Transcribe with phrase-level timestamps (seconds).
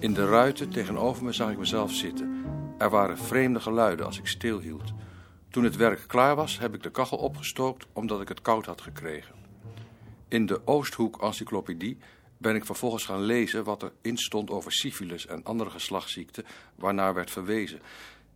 [0.00, 2.44] In de ruiten tegenover me zag ik mezelf zitten.
[2.78, 4.92] Er waren vreemde geluiden als ik stilhield.
[5.50, 8.80] Toen het werk klaar was, heb ik de kachel opgestookt omdat ik het koud had
[8.80, 9.34] gekregen.
[10.28, 11.98] In de Oosthoek Encyclopedie
[12.36, 17.14] ben ik vervolgens gaan lezen wat er in stond over syfilis en andere geslachtsziekten waarnaar
[17.14, 17.80] werd verwezen.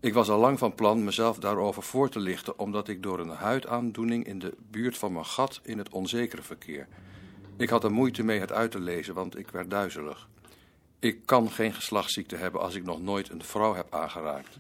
[0.00, 3.28] Ik was al lang van plan mezelf daarover voor te lichten, omdat ik door een
[3.28, 6.88] huidaandoening in de buurt van mijn gat in het onzekere verkeer.
[7.56, 10.28] Ik had er moeite mee het uit te lezen, want ik werd duizelig.
[11.02, 14.58] Ik kan geen geslachtsziekte hebben als ik nog nooit een vrouw heb aangeraakt.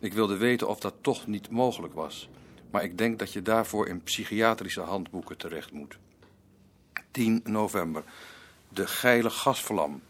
[0.00, 2.28] Ik wilde weten of dat toch niet mogelijk was.
[2.70, 5.98] Maar ik denk dat je daarvoor in psychiatrische handboeken terecht moet.
[7.10, 8.04] 10 november.
[8.68, 10.02] De geile gasvlam.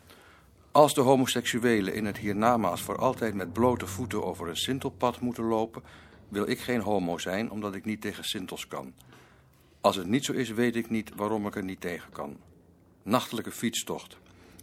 [0.73, 5.45] Als de homoseksuelen in het hiernamaals voor altijd met blote voeten over een sintelpad moeten
[5.45, 5.83] lopen,
[6.29, 8.95] wil ik geen homo zijn omdat ik niet tegen sintels kan.
[9.81, 12.37] Als het niet zo is, weet ik niet waarom ik er niet tegen kan.
[13.03, 14.19] Nachtelijke fietstocht.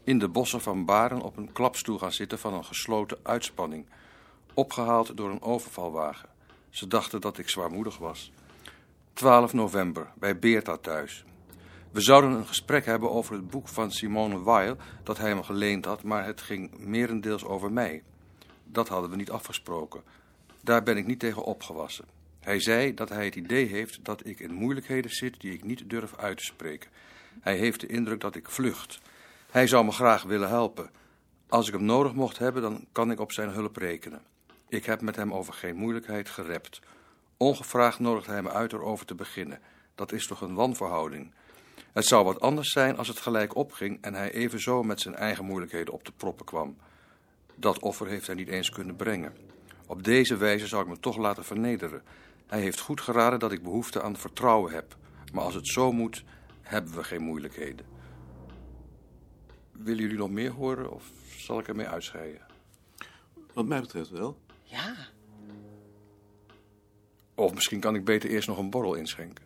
[0.08, 3.86] In de bossen van Baren op een klapstoel gaan zitten van een gesloten uitspanning.
[4.54, 6.30] Opgehaald door een overvalwagen.
[6.70, 8.32] Ze dachten dat ik zwaarmoedig was.
[9.14, 11.26] 12 november, bij Beerta thuis.
[11.92, 15.86] We zouden een gesprek hebben over het boek van Simone Weil dat hij me geleend
[15.86, 18.04] had, maar het ging merendeels over mij.
[18.64, 20.02] Dat hadden we niet afgesproken.
[20.64, 22.06] Daar ben ik niet tegen opgewassen.
[22.40, 25.90] Hij zei dat hij het idee heeft dat ik in moeilijkheden zit die ik niet
[25.90, 26.90] durf uit te spreken.
[27.40, 29.00] Hij heeft de indruk dat ik vlucht.
[29.52, 30.90] Hij zou me graag willen helpen.
[31.50, 34.22] Als ik hem nodig mocht hebben, dan kan ik op zijn hulp rekenen.
[34.70, 36.80] Ik heb met hem over geen moeilijkheid gerept.
[37.38, 39.60] Ongevraagd nodigt hij me uit erover te beginnen.
[39.96, 41.34] Dat is toch een wanverhouding.
[41.94, 45.46] Het zou wat anders zijn als het gelijk opging en hij evenzo met zijn eigen
[45.46, 46.78] moeilijkheden op de proppen kwam.
[47.56, 49.34] Dat offer heeft hij niet eens kunnen brengen.
[49.88, 52.02] Op deze wijze zou ik me toch laten vernederen.
[52.48, 54.96] Hij heeft goed geraden dat ik behoefte aan vertrouwen heb.
[55.34, 56.24] Maar als het zo moet,
[56.62, 57.97] hebben we geen moeilijkheden.
[59.78, 62.42] Willen jullie nog meer horen of zal ik ermee uitscheiden?
[63.54, 64.38] Wat mij betreft wel.
[64.64, 64.96] Ja.
[67.36, 69.46] Of misschien kan ik beter eerst nog een borrel inschenken.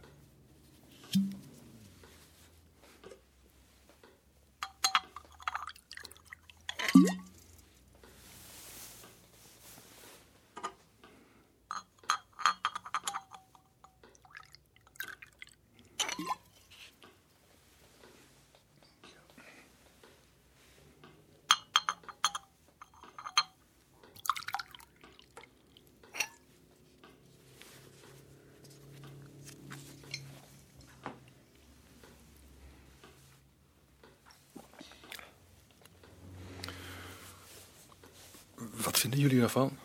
[38.84, 39.78] Wat vinden jullie daarvan?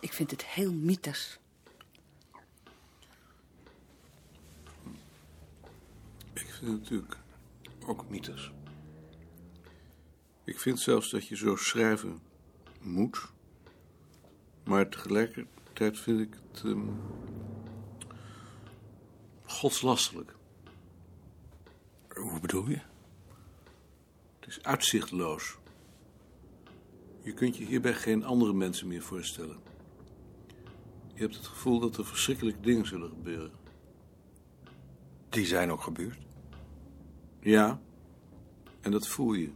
[0.00, 1.38] Ik vind het heel mythes.
[6.32, 7.16] Ik vind het natuurlijk
[7.86, 8.52] ook mythes.
[10.44, 12.20] Ik vind zelfs dat je zo schrijven
[12.80, 13.32] moet.
[14.64, 16.88] Maar tegelijkertijd vind ik het ehm,
[19.44, 20.34] godslastelijk.
[22.08, 22.80] Hoe bedoel je?
[24.40, 25.56] Het is uitzichtloos.
[27.24, 29.56] Je kunt je hierbij geen andere mensen meer voorstellen.
[31.14, 33.52] Je hebt het gevoel dat er verschrikkelijke dingen zullen gebeuren.
[35.28, 36.18] Die zijn ook gebeurd.
[37.40, 37.80] Ja,
[38.80, 39.50] en dat voel je.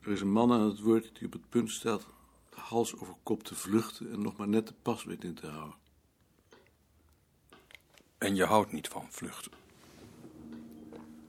[0.00, 2.06] Er is een man aan het woord die op het punt staat
[2.54, 5.78] hals over kop te vluchten en nog maar net de pas weet in te houden.
[8.18, 9.52] En je houdt niet van vluchten.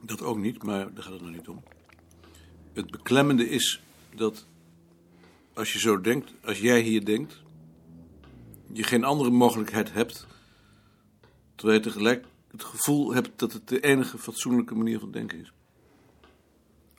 [0.02, 1.64] Dat ook niet, maar daar gaat het nog niet om.
[2.74, 3.84] Het beklemmende is
[4.16, 4.46] dat
[5.54, 7.42] als je zo denkt, als jij hier denkt,
[8.74, 10.28] je geen andere mogelijkheid hebt,
[11.56, 15.54] terwijl je tegelijk het gevoel hebt dat het de enige fatsoenlijke manier van denken is.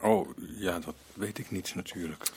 [0.01, 2.33] Oh, ja, dat weet ik niet natuurlijk.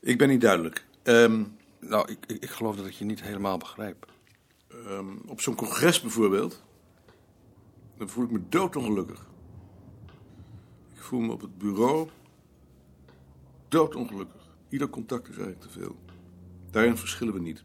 [0.00, 0.84] Ik ben niet duidelijk.
[1.02, 1.44] Ehm,
[1.78, 4.06] Nou, ik, ik, ik geloof dat ik je niet helemaal begrijp.
[4.68, 6.62] ehm, op zo'n congres bijvoorbeeld,
[7.98, 9.26] dan voel ik me doodongelukkig.
[10.94, 12.08] Ik voel me op het bureau
[13.68, 14.45] doodongelukkig.
[14.68, 15.96] Ieder contact is eigenlijk te veel.
[16.70, 17.64] Daarin verschillen we niet.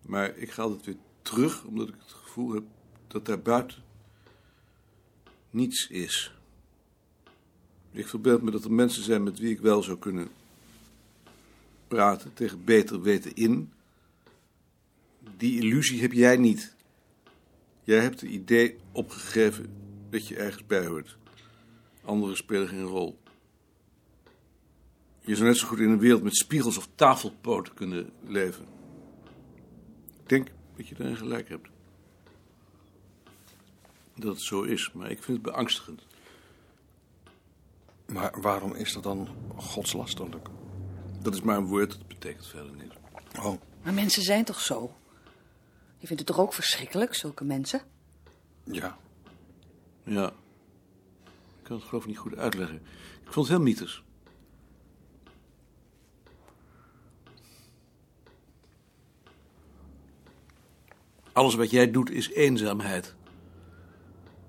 [0.00, 2.64] Maar ik ga altijd weer terug, omdat ik het gevoel heb
[3.06, 3.82] dat daar buiten
[5.50, 6.34] niets is.
[7.90, 10.28] Ik verbeeld me dat er mensen zijn met wie ik wel zou kunnen
[11.88, 13.72] praten, tegen beter weten in.
[15.36, 16.74] Die illusie heb jij niet.
[17.84, 19.72] Jij hebt het idee opgegeven
[20.10, 21.16] dat je ergens bij hoort.
[22.04, 23.18] Anderen spelen geen rol.
[25.26, 28.66] Je zou net zo goed in een wereld met spiegels of tafelpoten kunnen leven.
[30.22, 31.68] Ik denk dat je daarin gelijk hebt.
[34.14, 36.02] Dat het zo is, maar ik vind het beangstigend.
[38.06, 40.48] Maar waarom is dat dan godslasterlijk?
[41.22, 42.94] Dat is maar een woord, dat betekent verder niets.
[43.38, 44.96] Oh, Maar mensen zijn toch zo?
[45.98, 47.82] Je vindt het toch ook verschrikkelijk, zulke mensen?
[48.64, 48.98] ja.
[50.04, 50.26] Ja.
[51.58, 52.76] Ik kan het geloof ik niet goed uitleggen.
[53.24, 54.03] Ik vond het heel mythisch.
[61.34, 63.14] Alles wat jij doet is eenzaamheid.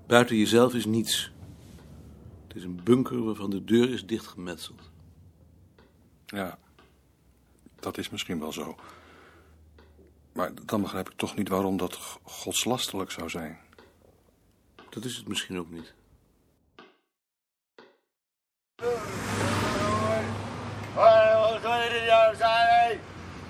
[0.06, 1.30] Buiten jezelf is niets.
[2.48, 4.90] Het is een bunker waarvan de deur is dichtgemetseld.
[6.26, 6.58] Ja,
[7.80, 8.76] dat is misschien wel zo.
[10.32, 13.58] Maar dan begrijp ik toch niet waarom dat g- godslasterlijk zou zijn.
[14.88, 15.94] Dat is het misschien ook niet.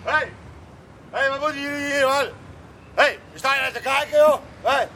[0.04, 0.26] Hé, nou!
[1.10, 2.45] Hé, wat moeten jullie hier, man?
[3.36, 4.38] We staan naar te kijken, joh!
[4.62, 4.86] Hé!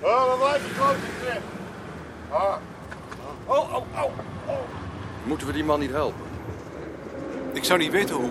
[0.00, 1.42] Oh, wat blijft klote terug?
[2.30, 2.56] Ah.
[3.46, 4.12] Oh, oh, oh,
[4.46, 4.58] oh.
[5.24, 6.26] Moeten we die man niet helpen?
[7.52, 8.30] Ik zou niet weten hoe.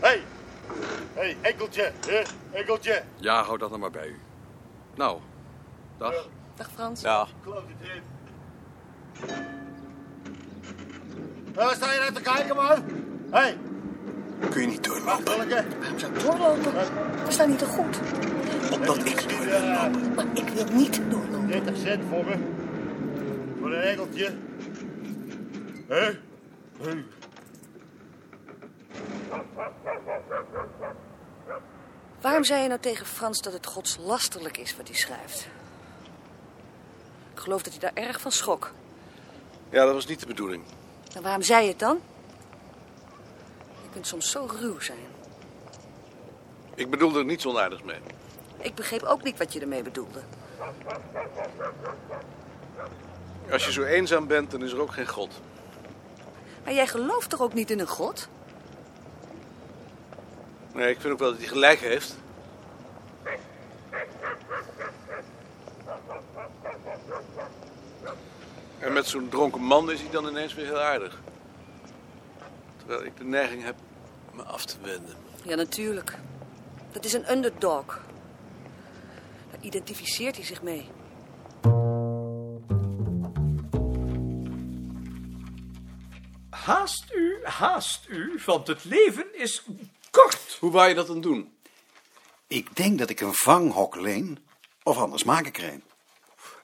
[0.00, 0.22] Hé!
[1.14, 2.22] Hé, enkeltje, hè?
[2.52, 3.02] Enkeltje.
[3.16, 4.20] Ja, hou dat nou maar bij u.
[4.94, 5.20] Nou,
[5.98, 6.28] dag.
[6.54, 7.00] Dag Frans.
[7.00, 7.26] Ja.
[11.60, 12.84] Hé, wat sta je naar te kijken, man?
[13.30, 13.56] Hé,
[14.50, 15.64] Kun je niet doorlopen, wachtelijke.
[15.78, 16.72] Waarom zou ik doorlopen?
[17.24, 17.98] We staan niet te goed.
[18.72, 20.14] omdat ik door wil lopen.
[20.14, 21.46] Maar ik wil niet doorlopen.
[21.46, 22.36] 30 cent voor me.
[23.58, 24.34] Voor een enkeltje.
[25.88, 26.10] Hé?
[26.80, 27.04] Hé.
[32.20, 35.48] Waarom zei je nou tegen Frans dat het godslasterlijk is wat hij schrijft?
[37.34, 38.72] Ik geloof dat hij daar erg van schrok.
[39.70, 40.62] Ja, dat was niet de bedoeling.
[41.14, 42.00] En waarom zei je het dan?
[43.82, 44.98] Je kunt soms zo ruw zijn.
[46.74, 47.98] Ik bedoelde er niets onaardigs mee.
[48.58, 50.20] Ik begreep ook niet wat je ermee bedoelde.
[53.50, 55.40] Als je zo eenzaam bent, dan is er ook geen God.
[56.64, 58.28] Maar jij gelooft toch ook niet in een god?
[60.74, 62.16] Nee, ik vind ook wel dat hij gelijk heeft.
[68.80, 71.20] En met zo'n dronken man is hij dan ineens weer heel aardig.
[72.76, 73.76] Terwijl ik de neiging heb
[74.32, 75.14] me af te wenden.
[75.44, 76.18] Ja, natuurlijk.
[76.92, 78.00] Dat is een underdog.
[79.50, 80.88] Daar identificeert hij zich mee.
[86.50, 89.62] Haast u, haast u, want het leven is
[90.10, 90.56] kort.
[90.60, 91.54] Hoe wou je dat dan doen?
[92.46, 94.38] Ik denk dat ik een vanghok leen,
[94.82, 95.82] of anders maak ik er een.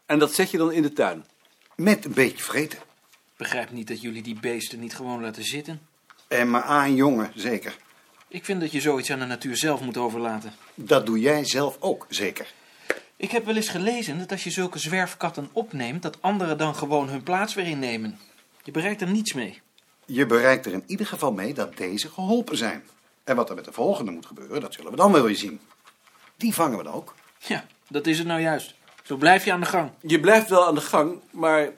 [0.06, 1.26] En dat zet je dan in de tuin?
[1.76, 2.78] Met een beetje vreten.
[3.36, 5.80] begrijp niet dat jullie die beesten niet gewoon laten zitten.
[6.28, 7.76] En maar aan jongen, zeker.
[8.28, 10.52] Ik vind dat je zoiets aan de natuur zelf moet overlaten.
[10.74, 12.52] Dat doe jij zelf ook, zeker.
[13.16, 17.08] Ik heb wel eens gelezen dat als je zulke zwerfkatten opneemt, dat anderen dan gewoon
[17.08, 18.18] hun plaats weer innemen.
[18.62, 19.60] Je bereikt er niets mee.
[20.06, 22.84] Je bereikt er in ieder geval mee dat deze geholpen zijn.
[23.24, 25.60] En wat er met de volgende moet gebeuren, dat zullen we dan wel weer zien.
[26.36, 27.14] Die vangen we dan ook.
[27.38, 28.74] Ja, dat is het nou juist.
[29.06, 29.90] Zo blijf je aan de gang.
[30.00, 31.72] Je blijft wel aan de gang, maar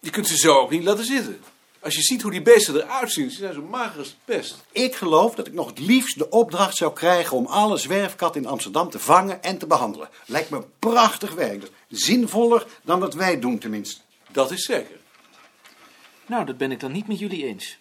[0.00, 1.40] je kunt ze zo ook niet laten zitten.
[1.80, 4.64] Als je ziet hoe die beesten eruit zien, ze zijn zo mager als pest.
[4.72, 8.48] Ik geloof dat ik nog het liefst de opdracht zou krijgen om alle zwerfkatten in
[8.48, 10.08] Amsterdam te vangen en te behandelen.
[10.26, 11.70] Lijkt me prachtig werk.
[11.88, 14.00] Zinvoller dan wat wij doen tenminste.
[14.30, 15.00] Dat is zeker.
[16.26, 17.78] Nou, dat ben ik dan niet met jullie eens.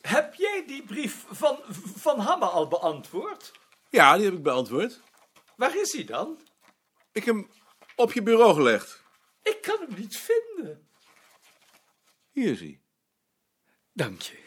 [0.00, 1.58] Heb jij die brief van
[1.96, 3.52] Van Hamme al beantwoord?
[3.90, 5.00] Ja, die heb ik beantwoord.
[5.54, 6.36] Waar is hij dan?
[7.12, 7.48] Ik heb hem
[7.96, 9.02] op je bureau gelegd.
[9.42, 10.88] Ik kan hem niet vinden.
[12.32, 12.80] Hier is hij.
[13.92, 14.38] Dank je.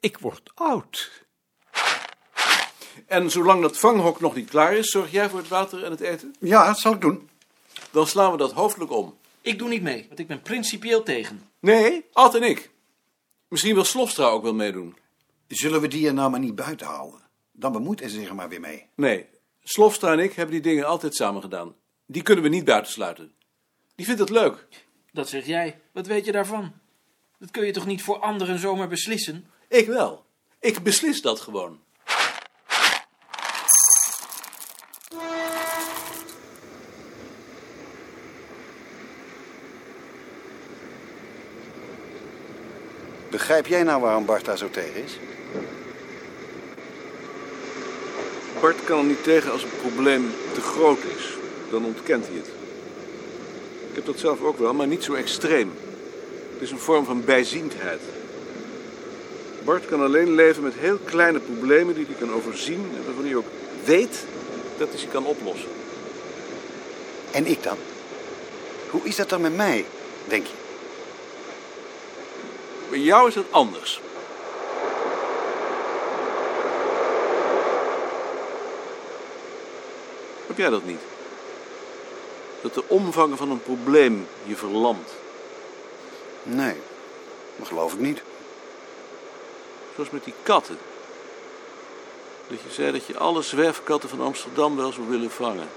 [0.00, 1.24] Ik word oud.
[3.06, 6.00] En zolang dat vanghok nog niet klaar is, zorg jij voor het water en het
[6.00, 6.34] eten?
[6.40, 7.28] Ja, dat zal ik doen.
[7.90, 9.18] Dan slaan we dat hoofdelijk om.
[9.40, 11.50] Ik doe niet mee, want ik ben principieel tegen.
[11.58, 12.70] Nee, Ad en ik.
[13.48, 14.96] Misschien wil Slofstra ook wel meedoen.
[15.48, 17.20] Zullen we die er nou maar niet buiten houden?
[17.52, 18.86] Dan bemoeit hij zich er maar weer mee.
[18.94, 19.26] Nee,
[19.62, 21.74] Slofstra en ik hebben die dingen altijd samen gedaan.
[22.06, 23.32] Die kunnen we niet buitensluiten.
[23.94, 24.66] Die vindt het leuk.
[25.12, 25.80] Dat zeg jij.
[25.92, 26.72] Wat weet je daarvan?
[27.38, 29.46] Dat kun je toch niet voor anderen zomaar beslissen?
[29.68, 30.24] Ik wel.
[30.60, 31.80] Ik beslis dat gewoon.
[43.30, 45.18] Begrijp jij nou waarom Bart daar zo tegen is?
[48.60, 51.41] Bart kan er niet tegen als een probleem te groot is.
[51.72, 52.46] Dan ontkent hij het.
[53.88, 55.72] Ik heb dat zelf ook wel, maar niet zo extreem.
[56.52, 58.00] Het is een vorm van bijziendheid.
[59.64, 63.36] Bart kan alleen leven met heel kleine problemen die hij kan overzien en waarvan hij
[63.36, 63.46] ook
[63.84, 64.24] weet
[65.02, 65.68] kwestie kan oplossen.
[67.30, 67.76] En ik dan?
[68.90, 69.84] Hoe is dat dan met mij,
[70.28, 70.52] denk je?
[72.90, 74.00] Bij jou is het anders.
[80.46, 81.11] Heb jij dat niet?
[82.62, 85.10] Dat de omvang van een probleem je verlamt.
[86.42, 86.76] Nee,
[87.56, 88.22] dat geloof ik niet.
[89.94, 90.78] Zoals met die katten.
[92.48, 95.68] Dat je zei dat je alle zwerfkatten van Amsterdam wel zou willen vangen.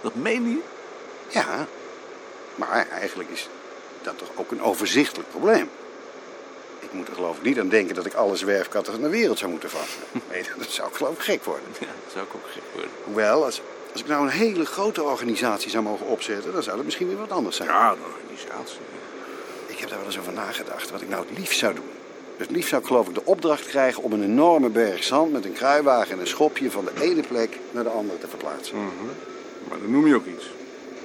[0.00, 0.60] Dat meen je?
[1.28, 1.66] Ja,
[2.54, 3.48] maar eigenlijk is
[4.02, 5.70] dat toch ook een overzichtelijk probleem.
[6.78, 9.38] Ik moet er geloof ik niet aan denken dat ik alle zwerfkatten van de wereld
[9.38, 9.88] zou moeten vangen.
[10.30, 11.68] Nee, dat zou ik geloof ik gek worden.
[11.80, 12.90] Ja, dat zou ik ook gek worden.
[13.04, 13.60] Hoewel, als,
[13.96, 17.16] als ik nou een hele grote organisatie zou mogen opzetten, dan zou dat misschien weer
[17.16, 17.68] wat anders zijn.
[17.68, 18.78] Ja, een organisatie.
[19.66, 21.90] Ik heb daar wel eens over nagedacht, wat ik nou het liefst zou doen.
[22.36, 25.44] Het liefst zou ik geloof ik de opdracht krijgen om een enorme berg zand met
[25.44, 28.76] een kruiwagen en een schopje van de ene plek naar de andere te verplaatsen.
[29.68, 30.50] Maar dan noem je ook iets.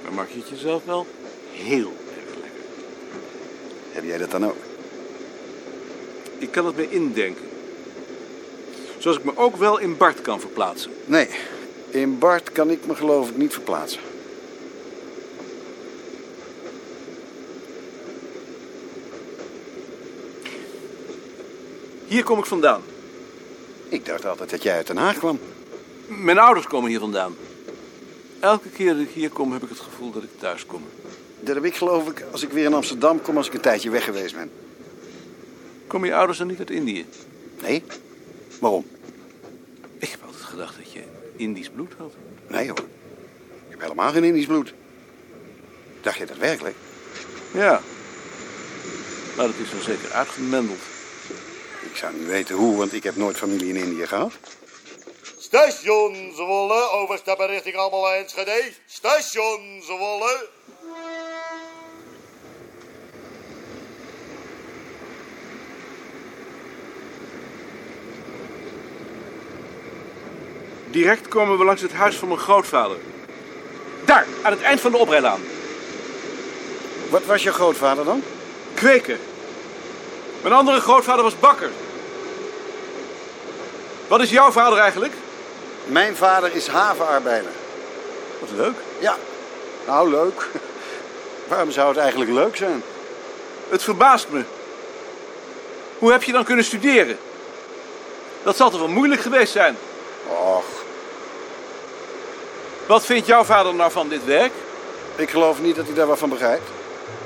[0.04, 1.06] Dan maak je het jezelf wel
[1.50, 2.60] heel erg lekker.
[3.92, 4.56] Heb jij dat dan ook?
[6.38, 7.44] Ik kan het me indenken.
[8.98, 10.90] Zoals ik me ook wel in Bart kan verplaatsen.
[11.04, 11.28] Nee,
[11.94, 14.00] in Bart kan ik me geloof ik niet verplaatsen.
[22.06, 22.82] Hier kom ik vandaan.
[23.88, 25.38] Ik dacht altijd dat jij uit Den Haag kwam.
[26.06, 27.36] Mijn ouders komen hier vandaan.
[28.40, 30.82] Elke keer dat ik hier kom, heb ik het gevoel dat ik thuis kom.
[31.40, 33.90] Dat heb ik geloof ik als ik weer in Amsterdam kom als ik een tijdje
[33.90, 34.50] weg geweest ben.
[35.86, 37.06] Komen je ouders dan niet uit Indië?
[37.62, 37.82] Nee?
[38.60, 38.86] Waarom?
[39.98, 42.12] Ik heb altijd gedacht dat je Indisch bloed had.
[42.48, 42.78] Nee hoor.
[43.68, 44.74] Ik heb helemaal geen Indisch bloed.
[46.00, 46.76] Dacht je dat werkelijk?
[47.52, 47.80] Ja.
[49.36, 50.80] Maar dat is dan zeker uitgemendeld.
[51.80, 54.32] Ik zou niet weten hoe, want ik heb nooit familie in Indië gehad.
[55.38, 58.72] Station Zwolle, overstappen richting allemaal Enschede.
[58.86, 60.48] Station Zwolle.
[70.92, 72.96] Direct komen we langs het huis van mijn grootvader.
[74.04, 75.40] Daar, aan het eind van de oprijlaan.
[77.10, 78.22] Wat was je grootvader dan?
[78.74, 79.18] Kweker.
[80.42, 81.70] Mijn andere grootvader was bakker.
[84.08, 85.12] Wat is jouw vader eigenlijk?
[85.84, 87.52] Mijn vader is havenarbeider.
[88.40, 88.76] Wat leuk.
[88.98, 89.16] Ja,
[89.86, 90.48] nou leuk.
[91.48, 92.82] Waarom zou het eigenlijk leuk zijn?
[93.68, 94.42] Het verbaast me.
[95.98, 97.18] Hoe heb je dan kunnen studeren?
[98.42, 99.76] Dat zal toch wel moeilijk geweest zijn?
[100.26, 100.64] Och,
[102.92, 104.52] Wat vindt jouw vader nou van dit werk?
[105.16, 106.70] ik geloof niet dat hij daar wat van begrijpt.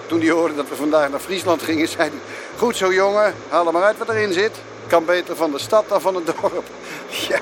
[0.07, 2.19] Toen hij hoorde dat we vandaag naar Friesland gingen, zei hij...
[2.57, 4.53] Goed zo jongen, haal er maar uit wat erin zit.
[4.87, 6.65] Kan beter van de stad dan van het dorp.
[7.29, 7.39] Ja,